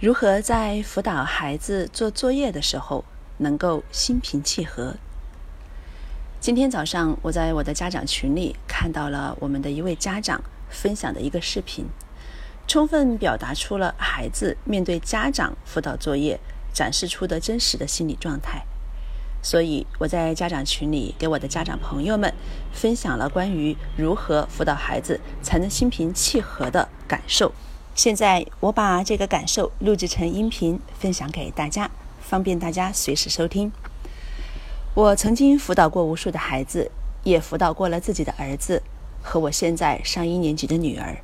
[0.00, 3.04] 如何在辅导孩子做作业的时候
[3.38, 4.94] 能够心平气和？
[6.38, 11.84] 今天早上我在我的家长群里看到了我们的一位家长分享的一个视频，
[12.68, 16.38] 充分表达出了孩子面对家长辅导作业
[16.72, 18.62] 展示出的真实的心理状态。
[19.42, 22.32] 所以我在家长群里给我的家长朋友们
[22.72, 27.52] 分享了关于如何辅导孩子才能心平气和的感受。
[27.98, 33.72] 现在我把这个感受录制成音频，分享给大家，方便大家随时收听。
[34.94, 36.92] 我曾经辅导过无数的孩子，
[37.24, 38.84] 也辅导过了自己的儿子
[39.20, 41.16] 和我现在上一年级的女儿。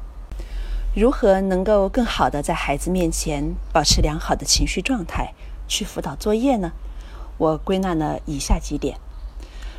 [0.96, 5.32] 如何能够更好的在孩子面前保持良好的情绪状态
[5.68, 6.72] 去辅导作业呢？
[7.38, 8.98] 我归纳了以下几点：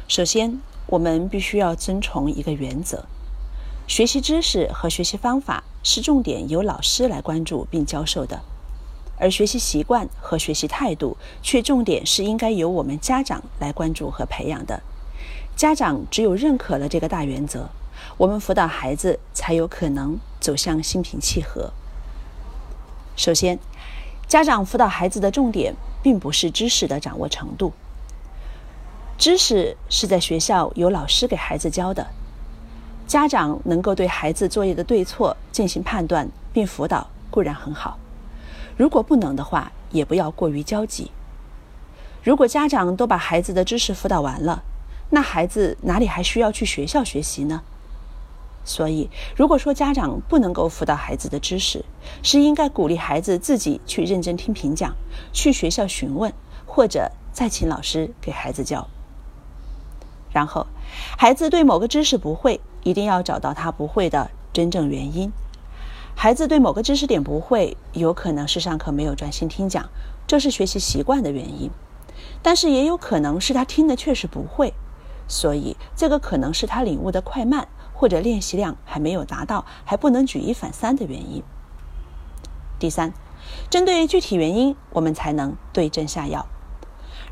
[0.08, 3.04] 首先，我们必须要遵从一个原则。
[3.88, 8.42] 学习知识和学习方法是重点由老师来关注并教授的，
[9.20, 14.82] 而学习习惯和学习态度却重点是应该由我们家长来关注和培养的。
[15.56, 17.70] 家长只有认可了这个大原则，
[18.18, 21.72] 我们辅导孩子才有可能走向心平气和。
[23.16, 23.60] 首先，
[24.28, 27.72] 家长辅导孩子的重点并不是知识的掌握程度，
[29.18, 32.08] 知识是在学校由老师给孩子教的。
[33.08, 38.00] 家长能够对孩子作业的对错进行判断并辅导固然很好，
[38.76, 41.12] 如果不能的话，也不要过于焦急。
[42.24, 44.64] 如果家长都把孩子的知识辅导完了，
[45.12, 47.62] 那孩子哪里还需要去学校学习呢？
[48.64, 51.86] 所以，如果说家长不能够辅导孩子的知识，
[52.24, 54.96] 是应该鼓励孩子自己去认真听评讲，
[55.32, 56.34] 去学校询问，
[56.66, 58.88] 或者再请老师给孩子教。
[60.32, 60.66] 然后，
[61.16, 62.60] 孩子对某个知识不会。
[62.86, 65.32] 一定要找到他不会的真正原因。
[66.16, 69.90] 孩子对某个知识点不会，有可能是上课没有专心听讲，
[70.28, 71.72] 这是学习习惯的原因；
[72.44, 74.74] 但是也有可能是他听的确实不会，
[75.28, 81.42] 所以这个可能是他领悟的快慢或者练习量还没有达到，还不能举一反三的原因。
[82.78, 83.12] 第三，
[83.72, 86.46] 针对具体原因，我们才能对症下药。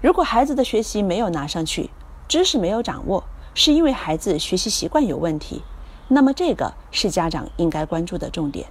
[0.01, 1.91] 如果孩子的学习没有拿上去，
[2.27, 3.23] 知识没有掌握。
[3.55, 5.63] 是因为孩子学习习惯有问题，
[6.07, 8.67] 那么这个是家长应该关注的重点。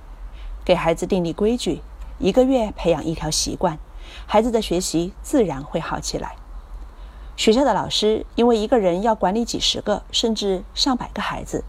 [0.64, 1.82] 给孩子订立规矩，
[2.18, 3.78] 一个月培养一条习惯，
[4.26, 6.36] 孩子的学习自然会好起来。
[7.36, 11.64] 学校的老师因为一个人要管理几十个甚至上百个孩子，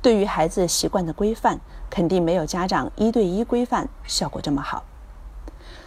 [0.00, 4.84] 对于孩子习惯的规范，肯定没有家长一对一规范效果这么好。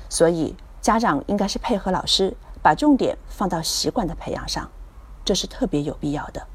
[0.10, 4.70] 所以家长应该是配合老师，把重点放到习惯的培养上，
[5.26, 6.46] 这是特别有必要的。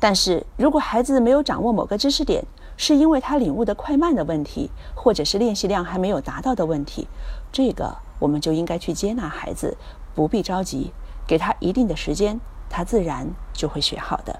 [0.00, 2.44] 但是如果孩子没有掌握某个知识点，
[2.76, 7.08] 是因为他领悟的快慢的问题，或者是练习量还没有达到的问题，
[7.50, 9.76] 这个我们就应该去接纳孩子，
[10.14, 10.92] 不必着急，
[11.26, 14.38] 给他一定的时间，他自然就会学好的。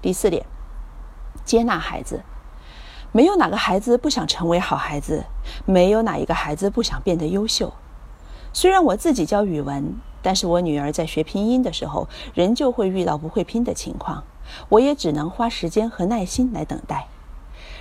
[0.00, 0.44] 第四点，
[1.44, 2.22] 接纳孩子，
[3.12, 5.24] 没有哪个孩子不想成为好孩子，
[5.64, 7.72] 没有哪一个孩子不想变得优秀。
[8.52, 14.24] 虽然我自己教语文，但是我女儿在学拼音的时候，仍旧会遇到不会拼的情况。
[14.68, 17.08] 我也只能花时间和耐心来等待，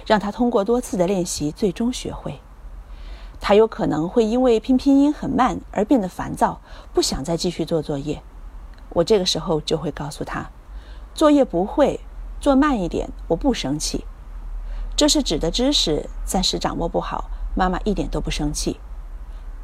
[0.05, 2.39] 让他通过多次的练习最终学会。
[3.39, 6.61] 他有可能会因为拼拼音很慢而变得烦躁，
[6.93, 8.21] 不想再继续做作业。
[8.89, 10.49] 我这个时候就会告诉他，
[11.15, 11.99] 作业不会
[12.39, 14.05] 做慢一点，我不生气。
[14.95, 18.79] 这是指的知识暂时掌握不好，妈妈一点都不生气。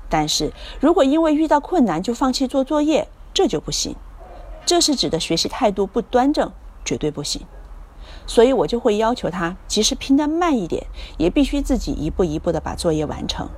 [0.09, 3.95] 但是如果因为遇到困难就放弃做作业，这就不行。
[4.65, 6.51] 这是指的学习态度不端正。
[6.87, 7.41] 绝对不行，
[8.25, 10.87] 所以我就会要求他，即使拼得慢一点，
[11.17, 13.49] 也必须自己一步一步的把作业完成。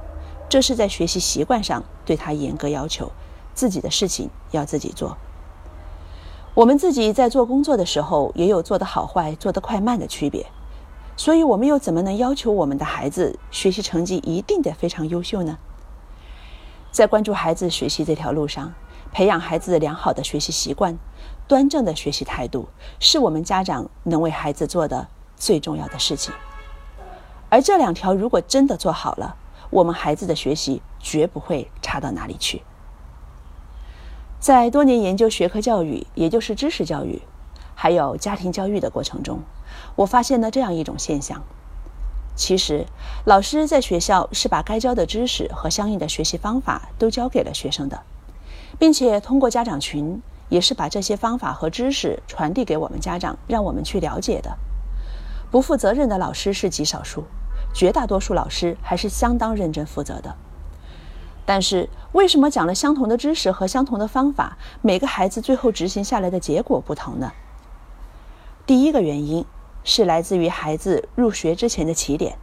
[0.50, 3.12] 这是在学习习惯上对他严格要求，
[3.54, 5.16] 自己的事情要自己做。
[6.56, 10.48] 我们自己在做工作的时候，也有做得好坏、做得快慢的区别，
[11.16, 15.60] 所以我们又怎么能要求我们的孩子学习成绩一定得非常优秀呢？
[16.92, 18.74] 在关注孩子学习这条路上，
[19.12, 20.98] 培养孩子良好的学习习惯。
[21.48, 22.70] 端正的学习态度
[23.00, 26.32] 是我们家长能为孩子做的最重要的事情，
[27.50, 29.36] 而这两条如果真的做好了，
[29.72, 32.62] 我们孩子的学习绝不会差到哪里去。
[34.40, 37.20] 在多年研究学科教育，也就是知识教育，
[37.74, 39.40] 还有家庭教育的过程中，
[39.96, 41.42] 我发现了这样一种现象：
[42.36, 42.86] 其实，
[43.26, 48.04] 老师在学校是把该教的知识和相应的学习方法都教给了学生的，
[48.80, 50.20] 并且通过家长群。
[50.50, 54.58] 也是把这些方法和知识传递给我们家长，让我们去了解的。
[55.52, 57.26] 不负责任的老师是极少数，
[57.72, 60.36] 绝大多数老师还是相当认真负责的。
[61.46, 67.32] 但是为什么讲了相同的知识和相同的方法，每个孩子最后执行下来的结果不同呢？
[68.66, 69.46] 第一个原因
[69.84, 72.40] 是来自于孩子入学之前的起点，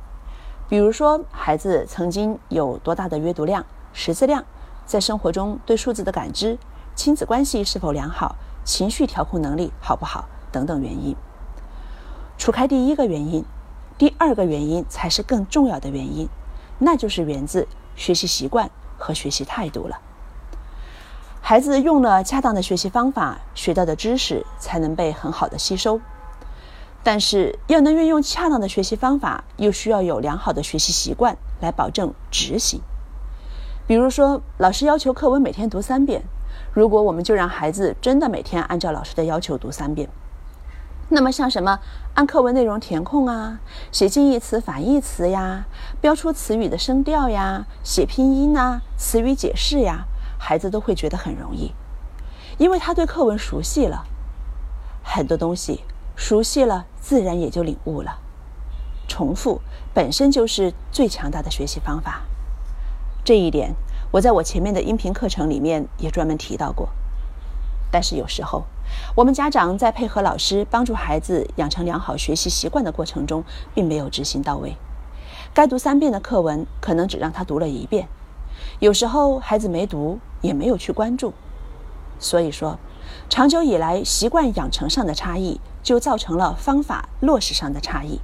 [0.69, 4.44] 比如说孩子曾经有多大的阅读量、识字量，
[4.87, 6.59] 在生活中对数字的感知、
[6.94, 11.17] 亲子关系是否良好、情绪调控能力好不好等等原因。
[12.38, 13.44] 除开第一个原因，
[13.99, 16.29] 第二个原因才是更重要的原因，
[16.79, 17.67] 那就是源自
[17.97, 19.99] 学习习惯和学习态度了。
[21.41, 26.00] 孩子用了恰当的学习方法，学到的知识才能被很好的吸收。
[27.03, 32.81] 但是要能运用恰当的学习方法，又需要有良好的学习习惯来保证执行。
[33.87, 36.25] 比如说，老师要求课文每天读三遍，
[36.73, 40.09] 如果我们就让孩子真的每天按照老师的要求读三遍。
[41.09, 41.79] 那么像什么
[42.15, 43.61] 按课文内容填空啊，
[43.93, 45.67] 写近义词反义词呀，
[46.00, 50.06] 标出词语的声调呀，写拼音呐，词语解释呀，
[50.37, 51.73] 孩子都会觉得很容易，
[52.59, 54.05] 因为他对课文熟悉了，
[55.05, 55.85] 很多东西
[56.17, 58.19] 熟悉了，自然也就领悟了。
[59.06, 59.61] 重复
[59.94, 62.23] 本身就是最强大的学习方法，
[63.26, 63.75] 这一点
[64.12, 66.88] 我在我前面的音频课程里面也专门提到过。
[67.90, 68.62] 但是有时候，
[69.17, 73.43] 我们家长在配合老师帮助孩子养成良好学习习惯的过程中，
[73.75, 74.76] 并没有执行到位。
[75.52, 78.06] 该读三遍的课文，可能只让他读了一遍。
[78.78, 81.34] 有时候孩子没读，也没有去关注。
[82.20, 82.78] 所以说，
[83.28, 88.20] 长久以来习惯养成上的差异，就造成了方法落实上的差异，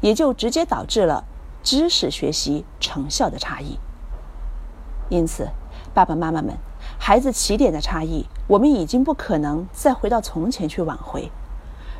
[0.00, 1.24] 也就直接导致了
[1.62, 3.78] 知识学习成效的差异。
[5.08, 5.48] 因此，
[5.94, 6.56] 爸爸妈妈们。
[6.98, 11.30] 孩子起点的差异，我们已经不可能再回到从前去挽回。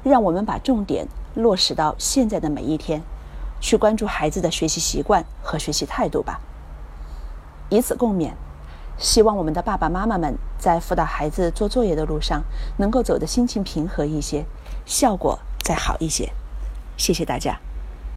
[0.03, 3.03] 让我们把重点落实到现在的每一天，
[3.61, 6.41] 去关注孩子的学习习惯和学习态度吧。
[7.69, 8.33] 以此共勉，
[8.97, 12.43] 希望我们的爸爸妈妈们在辅导孩子做作业的路上，
[12.79, 14.45] 能够走得心情平和一些，
[14.87, 16.31] 效果再好一些。
[16.97, 17.68] 谢谢大家。